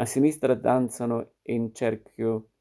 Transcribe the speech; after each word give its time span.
A 0.00 0.06
sinistra 0.06 0.54
danzano 0.54 1.32
in 1.42 1.74
cerchio 1.74 2.52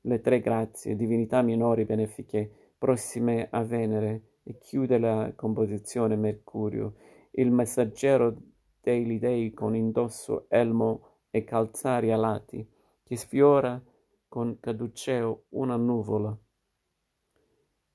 le 0.00 0.20
tre 0.20 0.40
grazie, 0.40 0.96
divinità 0.96 1.40
minori 1.40 1.84
benefiche, 1.84 2.72
prossime 2.76 3.46
a 3.52 3.62
Venere, 3.62 4.40
e 4.42 4.58
chiude 4.58 4.98
la 4.98 5.32
composizione 5.36 6.16
Mercurio, 6.16 6.96
il 7.34 7.52
messaggero 7.52 8.36
degli 8.80 9.20
dei 9.20 9.52
con 9.52 9.76
indosso 9.76 10.46
elmo 10.48 11.18
e 11.30 11.44
calzari 11.44 12.10
alati, 12.10 12.68
che 13.04 13.16
sfiora 13.16 13.80
con 14.26 14.58
caduceo 14.58 15.44
una 15.50 15.76
nuvola. 15.76 16.36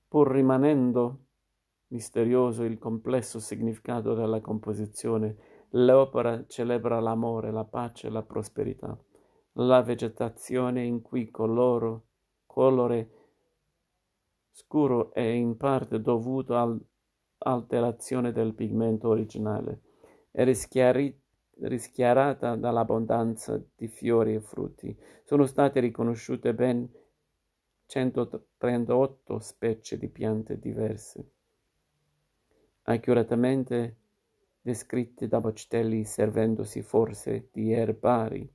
Pur 0.07 0.31
rimanendo 0.31 1.25
misterioso 1.87 2.63
il 2.63 2.77
complesso 2.77 3.41
significato 3.41 4.13
della 4.13 4.39
composizione, 4.39 5.56
L'opera 5.71 6.45
celebra 6.47 6.99
l'amore, 6.99 7.51
la 7.51 7.65
pace 7.65 8.07
e 8.07 8.09
la 8.09 8.23
prosperità. 8.23 8.97
La 9.53 9.81
vegetazione 9.81 10.83
in 10.83 11.01
cui 11.01 11.29
coloro, 11.29 12.03
colore 12.45 13.11
scuro 14.51 15.13
è 15.13 15.21
in 15.21 15.57
parte 15.57 16.01
dovuto 16.01 16.57
all'alterazione 16.57 18.31
del 18.31 18.53
pigmento 18.53 19.09
originale 19.09 19.81
è 20.37 20.43
rischiarata 20.43 22.55
dall'abbondanza 22.55 23.59
di 23.75 23.87
fiori 23.87 24.35
e 24.35 24.39
frutti. 24.39 24.95
Sono 25.23 25.47
state 25.47 25.79
riconosciute 25.79 26.53
ben 26.53 26.87
138 27.87 29.39
specie 29.39 29.97
di 29.97 30.07
piante 30.09 30.59
diverse. 30.59 31.31
Accuratamente 32.83 33.95
descritti 34.67 35.29
da 35.29 35.39
Boccelli 35.39 36.03
servendosi 36.03 36.81
forse 36.81 37.47
di 37.53 37.71
erbari. 37.71 38.45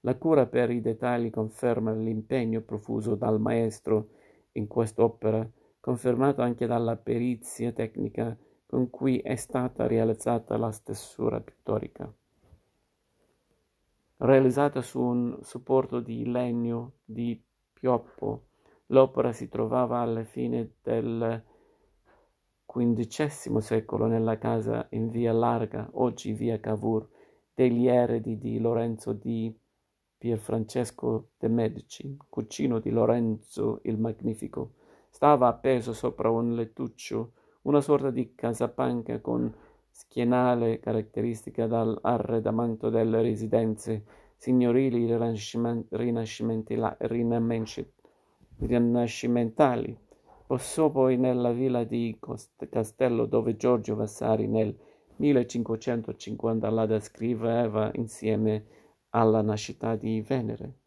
La 0.00 0.14
cura 0.16 0.44
per 0.44 0.70
i 0.70 0.82
dettagli 0.82 1.30
conferma 1.30 1.90
l'impegno 1.94 2.60
profuso 2.60 3.14
dal 3.14 3.40
maestro 3.40 4.10
in 4.52 4.66
quest'opera, 4.66 5.50
confermato 5.80 6.42
anche 6.42 6.66
dalla 6.66 6.96
perizia 6.96 7.72
tecnica 7.72 8.36
con 8.66 8.90
cui 8.90 9.20
è 9.20 9.36
stata 9.36 9.86
realizzata 9.86 10.58
la 10.58 10.70
stessura 10.70 11.40
pittorica. 11.40 12.12
Realizzata 14.18 14.82
su 14.82 15.00
un 15.00 15.38
supporto 15.40 16.00
di 16.00 16.30
legno 16.30 16.92
di 17.06 17.42
pioppo, 17.72 18.48
l'opera 18.88 19.32
si 19.32 19.48
trovava 19.48 20.00
alla 20.00 20.24
fine 20.24 20.72
del 20.82 21.42
XV 22.70 23.56
secolo 23.60 24.06
nella 24.06 24.36
casa 24.36 24.86
in 24.90 25.08
via 25.08 25.32
Larga, 25.32 25.88
oggi 25.92 26.32
via 26.34 26.60
Cavour, 26.60 27.08
degli 27.54 27.86
eredi 27.86 28.36
di 28.36 28.60
Lorenzo 28.60 29.14
di 29.14 29.52
Pierfrancesco 30.18 31.30
de' 31.38 31.48
Medici, 31.48 32.14
cugino 32.28 32.78
di 32.78 32.90
Lorenzo 32.90 33.80
il 33.84 33.98
Magnifico. 33.98 34.74
Stava 35.08 35.48
appeso 35.48 35.94
sopra 35.94 36.28
un 36.28 36.54
lettuccio, 36.54 37.32
una 37.62 37.80
sorta 37.80 38.10
di 38.10 38.34
casapanca 38.34 39.18
con 39.20 39.50
schienale 39.90 40.78
caratteristica 40.78 41.66
dall'arredamento 41.66 42.90
delle 42.90 43.22
residenze 43.22 44.04
signorili 44.36 45.06
rinascimentali 48.58 49.98
Passò 50.48 50.90
poi 50.90 51.18
nella 51.18 51.52
villa 51.52 51.84
di 51.84 52.18
Castello 52.70 53.26
dove 53.26 53.58
Giorgio 53.58 53.94
Vasari 53.96 54.46
nel 54.46 54.74
1550 55.16 56.70
la 56.70 56.86
descriveva 56.86 57.90
insieme 57.96 58.64
alla 59.10 59.42
nascita 59.42 59.94
di 59.94 60.22
Venere. 60.22 60.77